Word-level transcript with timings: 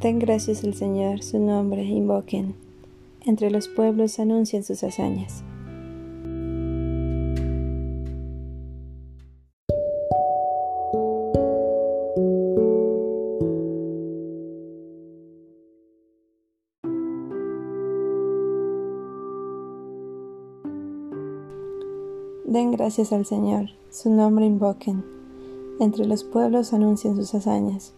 Den 0.00 0.20
gracias 0.20 0.62
al 0.62 0.74
Señor, 0.74 1.24
su 1.24 1.40
nombre 1.40 1.82
invoquen. 1.82 2.54
Entre 3.26 3.50
los 3.50 3.66
pueblos 3.66 4.20
anuncien 4.20 4.62
sus 4.62 4.84
hazañas. 4.84 5.42
Den 22.44 22.70
gracias 22.70 23.12
al 23.12 23.26
Señor, 23.26 23.70
su 23.90 24.10
nombre 24.10 24.46
invoquen. 24.46 25.04
Entre 25.80 26.06
los 26.06 26.22
pueblos 26.22 26.72
anuncien 26.72 27.16
sus 27.16 27.34
hazañas. 27.34 27.94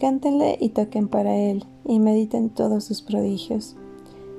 Cántenle 0.00 0.56
y 0.60 0.68
toquen 0.68 1.08
para 1.08 1.36
Él, 1.36 1.64
y 1.84 1.98
mediten 1.98 2.50
todos 2.50 2.84
sus 2.84 3.02
prodigios. 3.02 3.74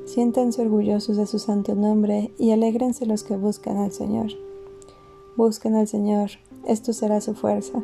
Siéntanse 0.06 0.62
orgullosos 0.62 1.18
de 1.18 1.28
su 1.28 1.38
santo 1.38 1.76
nombre 1.76 2.32
y 2.40 2.52
alégrense 2.52 3.06
los 3.06 3.24
que 3.24 3.36
buscan 3.36 3.76
al 3.76 3.92
Señor. 3.92 4.28
Busquen 5.36 5.76
al 5.76 5.88
Señor, 5.88 6.32
esto 6.66 6.94
será 6.94 7.20
su 7.20 7.34
fuerza. 7.34 7.84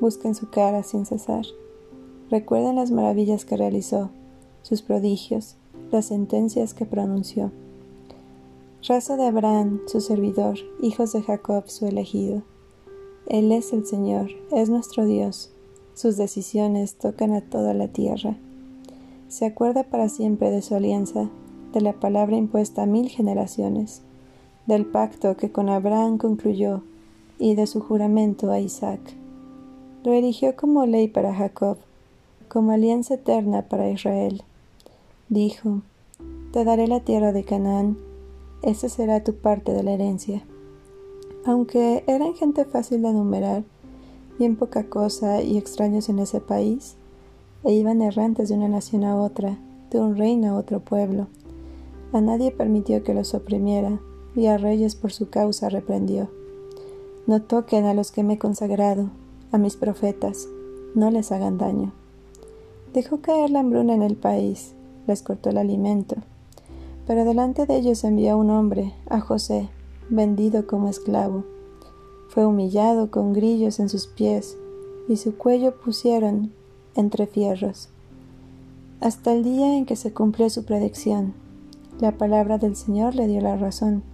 Busquen 0.00 0.34
su 0.34 0.48
cara 0.48 0.82
sin 0.82 1.04
cesar. 1.04 1.44
Recuerden 2.30 2.76
las 2.76 2.90
maravillas 2.90 3.44
que 3.44 3.58
realizó, 3.58 4.08
sus 4.62 4.80
prodigios, 4.80 5.56
las 5.90 6.06
sentencias 6.06 6.72
que 6.72 6.86
pronunció. 6.86 7.52
Raza 8.88 9.18
de 9.18 9.26
Abraham, 9.26 9.82
su 9.86 10.00
servidor, 10.00 10.58
hijos 10.80 11.12
de 11.12 11.20
Jacob, 11.20 11.64
su 11.66 11.86
elegido. 11.86 12.44
Él 13.26 13.52
es 13.52 13.74
el 13.74 13.86
Señor, 13.86 14.30
es 14.52 14.70
nuestro 14.70 15.04
Dios 15.04 15.52
sus 15.94 16.16
decisiones 16.16 16.96
tocan 16.96 17.32
a 17.32 17.40
toda 17.40 17.74
la 17.74 17.88
tierra. 17.88 18.36
Se 19.28 19.46
acuerda 19.46 19.84
para 19.84 20.08
siempre 20.08 20.50
de 20.50 20.62
su 20.62 20.74
alianza, 20.74 21.28
de 21.72 21.80
la 21.80 21.92
palabra 21.92 22.36
impuesta 22.36 22.82
a 22.82 22.86
mil 22.86 23.08
generaciones, 23.08 24.02
del 24.66 24.86
pacto 24.86 25.36
que 25.36 25.52
con 25.52 25.68
Abraham 25.68 26.18
concluyó 26.18 26.82
y 27.38 27.54
de 27.54 27.66
su 27.66 27.80
juramento 27.80 28.50
a 28.50 28.60
Isaac. 28.60 29.00
Lo 30.04 30.12
erigió 30.12 30.56
como 30.56 30.86
ley 30.86 31.08
para 31.08 31.34
Jacob, 31.34 31.78
como 32.48 32.72
alianza 32.72 33.14
eterna 33.14 33.68
para 33.68 33.90
Israel. 33.90 34.42
Dijo, 35.28 35.82
Te 36.52 36.64
daré 36.64 36.88
la 36.88 37.00
tierra 37.00 37.32
de 37.32 37.44
Canaán, 37.44 37.98
esa 38.62 38.88
será 38.88 39.22
tu 39.22 39.36
parte 39.36 39.72
de 39.72 39.82
la 39.82 39.92
herencia. 39.92 40.42
Aunque 41.46 42.04
eran 42.06 42.34
gente 42.34 42.64
fácil 42.64 43.02
de 43.02 43.08
enumerar, 43.08 43.64
bien 44.40 44.56
poca 44.56 44.84
cosa 44.84 45.42
y 45.42 45.58
extraños 45.58 46.08
en 46.08 46.18
ese 46.18 46.40
país, 46.40 46.96
e 47.62 47.74
iban 47.74 48.00
errantes 48.00 48.48
de 48.48 48.54
una 48.54 48.68
nación 48.68 49.04
a 49.04 49.14
otra, 49.16 49.58
de 49.90 50.00
un 50.00 50.16
reino 50.16 50.48
a 50.48 50.54
otro 50.58 50.80
pueblo. 50.80 51.26
A 52.14 52.22
nadie 52.22 52.50
permitió 52.50 53.04
que 53.04 53.12
los 53.12 53.34
oprimiera, 53.34 54.00
y 54.34 54.46
a 54.46 54.56
reyes 54.56 54.94
por 54.94 55.12
su 55.12 55.28
causa 55.28 55.68
reprendió. 55.68 56.30
No 57.26 57.42
toquen 57.42 57.84
a 57.84 57.92
los 57.92 58.12
que 58.12 58.22
me 58.22 58.34
he 58.34 58.38
consagrado, 58.38 59.10
a 59.52 59.58
mis 59.58 59.76
profetas, 59.76 60.48
no 60.94 61.10
les 61.10 61.32
hagan 61.32 61.58
daño. 61.58 61.92
Dejó 62.94 63.20
caer 63.20 63.50
la 63.50 63.60
hambruna 63.60 63.94
en 63.94 64.02
el 64.02 64.16
país, 64.16 64.72
les 65.06 65.20
cortó 65.20 65.50
el 65.50 65.58
alimento, 65.58 66.16
pero 67.06 67.26
delante 67.26 67.66
de 67.66 67.76
ellos 67.76 68.04
envió 68.04 68.38
un 68.38 68.48
hombre, 68.48 68.94
a 69.06 69.20
José, 69.20 69.68
vendido 70.08 70.66
como 70.66 70.88
esclavo 70.88 71.44
fue 72.30 72.46
humillado 72.46 73.10
con 73.10 73.32
grillos 73.32 73.80
en 73.80 73.88
sus 73.88 74.06
pies 74.06 74.56
y 75.08 75.16
su 75.16 75.36
cuello 75.36 75.74
pusieron 75.74 76.52
entre 76.94 77.26
fierros. 77.26 77.88
Hasta 79.00 79.32
el 79.32 79.42
día 79.42 79.76
en 79.76 79.84
que 79.84 79.96
se 79.96 80.12
cumplió 80.12 80.48
su 80.48 80.64
predicción, 80.64 81.34
la 82.00 82.12
palabra 82.12 82.58
del 82.58 82.76
Señor 82.76 83.16
le 83.16 83.26
dio 83.26 83.40
la 83.40 83.56
razón. 83.56 84.04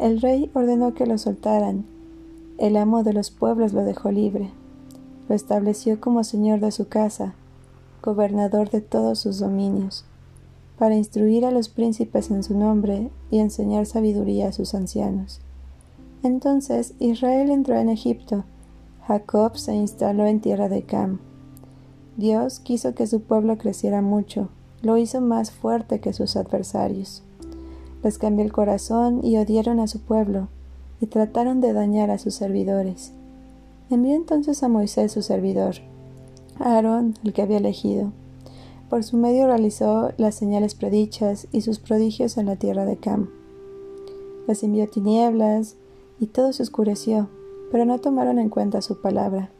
El 0.00 0.20
rey 0.20 0.50
ordenó 0.54 0.92
que 0.92 1.06
lo 1.06 1.18
soltaran. 1.18 1.84
El 2.58 2.76
amo 2.76 3.04
de 3.04 3.12
los 3.12 3.30
pueblos 3.30 3.72
lo 3.72 3.84
dejó 3.84 4.10
libre. 4.10 4.50
Lo 5.28 5.36
estableció 5.36 6.00
como 6.00 6.24
señor 6.24 6.58
de 6.58 6.72
su 6.72 6.88
casa, 6.88 7.34
gobernador 8.02 8.70
de 8.70 8.80
todos 8.80 9.20
sus 9.20 9.38
dominios, 9.38 10.04
para 10.78 10.96
instruir 10.96 11.46
a 11.46 11.52
los 11.52 11.68
príncipes 11.68 12.30
en 12.32 12.42
su 12.42 12.58
nombre 12.58 13.10
y 13.30 13.38
enseñar 13.38 13.86
sabiduría 13.86 14.48
a 14.48 14.52
sus 14.52 14.74
ancianos. 14.74 15.40
Entonces 16.22 16.94
Israel 16.98 17.50
entró 17.50 17.76
en 17.76 17.88
Egipto. 17.88 18.44
Jacob 19.06 19.56
se 19.56 19.74
instaló 19.74 20.26
en 20.26 20.40
tierra 20.40 20.68
de 20.68 20.82
Cam. 20.82 21.20
Dios 22.16 22.60
quiso 22.60 22.94
que 22.94 23.06
su 23.06 23.22
pueblo 23.22 23.56
creciera 23.56 24.02
mucho, 24.02 24.50
lo 24.82 24.98
hizo 24.98 25.20
más 25.20 25.50
fuerte 25.50 26.00
que 26.00 26.12
sus 26.12 26.36
adversarios. 26.36 27.22
Les 28.02 28.18
cambió 28.18 28.44
el 28.44 28.52
corazón 28.52 29.24
y 29.24 29.38
odiaron 29.38 29.80
a 29.80 29.86
su 29.86 30.00
pueblo, 30.00 30.48
y 31.00 31.06
trataron 31.06 31.60
de 31.60 31.72
dañar 31.72 32.10
a 32.10 32.18
sus 32.18 32.34
servidores. 32.34 33.12
Envió 33.88 34.14
entonces 34.14 34.62
a 34.62 34.68
Moisés 34.68 35.12
su 35.12 35.22
servidor, 35.22 35.76
Aarón, 36.58 37.14
el 37.24 37.32
que 37.32 37.42
había 37.42 37.56
elegido. 37.56 38.12
Por 38.90 39.02
su 39.04 39.16
medio 39.16 39.46
realizó 39.46 40.12
las 40.18 40.34
señales 40.34 40.74
predichas 40.74 41.48
y 41.52 41.62
sus 41.62 41.78
prodigios 41.78 42.36
en 42.36 42.46
la 42.46 42.56
tierra 42.56 42.84
de 42.84 42.96
Cam. 42.96 43.30
Les 44.46 44.62
envió 44.62 44.88
tinieblas, 44.88 45.76
y 46.20 46.26
todo 46.26 46.52
se 46.52 46.62
oscureció, 46.62 47.28
pero 47.72 47.86
no 47.86 47.98
tomaron 47.98 48.38
en 48.38 48.50
cuenta 48.50 48.82
su 48.82 49.00
palabra. 49.00 49.50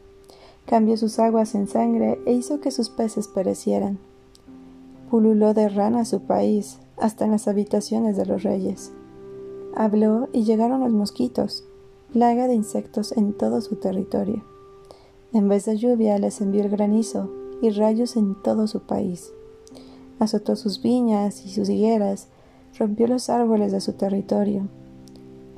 Cambió 0.67 0.95
sus 0.95 1.17
aguas 1.17 1.55
en 1.55 1.67
sangre 1.67 2.19
e 2.25 2.33
hizo 2.33 2.61
que 2.61 2.69
sus 2.69 2.89
peces 2.89 3.27
perecieran. 3.27 3.97
Pululó 5.09 5.53
de 5.53 5.67
rana 5.67 6.05
su 6.05 6.21
país, 6.21 6.77
hasta 6.97 7.25
en 7.25 7.31
las 7.31 7.47
habitaciones 7.47 8.15
de 8.15 8.27
los 8.27 8.43
reyes. 8.43 8.91
Habló 9.75 10.29
y 10.33 10.43
llegaron 10.43 10.81
los 10.81 10.91
mosquitos, 10.91 11.63
plaga 12.13 12.47
de 12.47 12.53
insectos 12.53 13.11
en 13.13 13.33
todo 13.33 13.59
su 13.61 13.77
territorio. 13.77 14.43
En 15.33 15.49
vez 15.49 15.65
de 15.65 15.77
lluvia 15.77 16.19
les 16.19 16.41
envió 16.41 16.61
el 16.61 16.69
granizo 16.69 17.31
y 17.61 17.71
rayos 17.71 18.15
en 18.17 18.35
todo 18.35 18.67
su 18.67 18.81
país. 18.81 19.31
Azotó 20.19 20.55
sus 20.55 20.83
viñas 20.83 21.43
y 21.43 21.49
sus 21.49 21.69
higueras, 21.69 22.27
rompió 22.77 23.07
los 23.07 23.29
árboles 23.29 23.71
de 23.71 23.81
su 23.81 23.93
territorio 23.93 24.67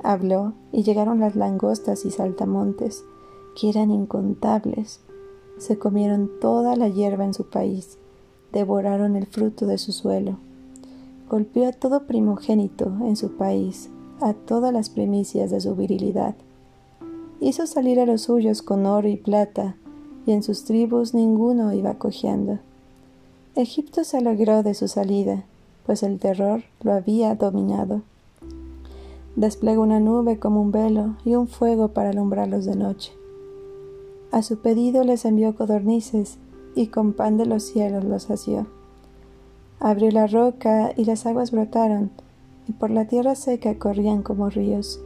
Habló 0.04 0.52
y 0.70 0.82
llegaron 0.82 1.18
las 1.18 1.34
langostas 1.34 2.04
y 2.04 2.10
saltamontes, 2.10 3.06
que 3.58 3.70
eran 3.70 3.90
incontables. 3.90 5.00
Se 5.56 5.78
comieron 5.78 6.30
toda 6.42 6.76
la 6.76 6.88
hierba 6.88 7.24
en 7.24 7.32
su 7.32 7.48
país, 7.48 7.96
devoraron 8.52 9.16
el 9.16 9.26
fruto 9.26 9.66
de 9.66 9.78
su 9.78 9.92
suelo. 9.92 10.36
Golpeó 11.30 11.66
a 11.66 11.72
todo 11.72 12.06
primogénito 12.06 12.92
en 13.00 13.16
su 13.16 13.32
país, 13.32 13.88
a 14.20 14.34
todas 14.34 14.74
las 14.74 14.90
primicias 14.90 15.50
de 15.50 15.62
su 15.62 15.74
virilidad. 15.74 16.34
Hizo 17.40 17.66
salir 17.66 17.98
a 17.98 18.04
los 18.04 18.20
suyos 18.20 18.60
con 18.60 18.84
oro 18.84 19.08
y 19.08 19.16
plata, 19.16 19.76
y 20.26 20.32
en 20.32 20.42
sus 20.42 20.64
tribus 20.64 21.14
ninguno 21.14 21.72
iba 21.72 21.94
cojeando. 21.94 22.58
Egipto 23.54 24.04
se 24.04 24.18
alegró 24.18 24.62
de 24.62 24.74
su 24.74 24.86
salida, 24.86 25.44
pues 25.86 26.02
el 26.02 26.18
terror 26.18 26.62
lo 26.82 26.92
había 26.92 27.34
dominado. 27.36 28.02
Desplegó 29.36 29.82
una 29.82 29.98
nube 29.98 30.38
como 30.38 30.62
un 30.62 30.70
velo 30.70 31.16
y 31.24 31.34
un 31.34 31.48
fuego 31.48 31.88
para 31.88 32.10
alumbrarlos 32.10 32.64
de 32.66 32.76
noche. 32.76 33.12
A 34.30 34.42
su 34.42 34.58
pedido 34.58 35.02
les 35.02 35.24
envió 35.24 35.56
codornices 35.56 36.38
y 36.76 36.86
con 36.86 37.12
pan 37.12 37.36
de 37.36 37.46
los 37.46 37.64
cielos 37.64 38.04
los 38.04 38.30
asió. 38.30 38.66
Abrió 39.80 40.10
la 40.12 40.28
roca 40.28 40.92
y 40.96 41.04
las 41.04 41.26
aguas 41.26 41.50
brotaron, 41.50 42.10
y 42.68 42.72
por 42.72 42.90
la 42.90 43.06
tierra 43.06 43.34
seca 43.34 43.78
corrían 43.78 44.22
como 44.22 44.50
ríos. 44.50 45.00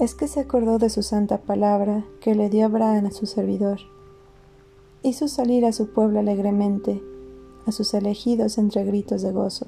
Es 0.00 0.14
que 0.14 0.28
se 0.28 0.40
acordó 0.40 0.78
de 0.78 0.90
su 0.90 1.02
santa 1.02 1.38
palabra 1.38 2.04
que 2.20 2.34
le 2.34 2.50
dio 2.50 2.66
Abraham 2.66 3.06
a 3.06 3.10
su 3.10 3.26
servidor. 3.26 3.78
Hizo 5.02 5.28
salir 5.28 5.64
a 5.64 5.72
su 5.72 5.90
pueblo 5.90 6.18
alegremente, 6.20 7.02
a 7.66 7.72
sus 7.72 7.94
elegidos 7.94 8.58
entre 8.58 8.84
gritos 8.84 9.22
de 9.22 9.32
gozo. 9.32 9.66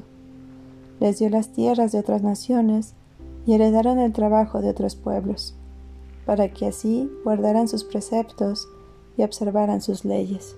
Les 1.01 1.19
dio 1.19 1.31
las 1.31 1.53
tierras 1.53 1.93
de 1.93 2.01
otras 2.01 2.23
naciones 2.23 2.95
y 3.47 3.55
heredaron 3.55 3.99
el 3.99 4.13
trabajo 4.13 4.61
de 4.61 4.71
otros 4.71 4.97
pueblos, 4.97 5.55
para 6.27 6.49
que 6.49 6.67
así 6.67 7.11
guardaran 7.25 7.69
sus 7.69 7.85
preceptos 7.85 8.69
y 9.17 9.23
observaran 9.23 9.81
sus 9.81 10.05
leyes. 10.05 10.57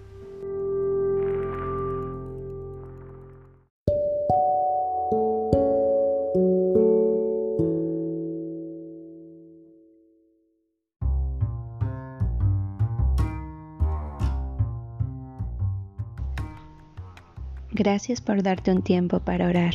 Gracias 17.77 18.21
por 18.21 18.43
darte 18.45 18.71
un 18.71 18.83
tiempo 18.83 19.19
para 19.19 19.49
orar. 19.49 19.75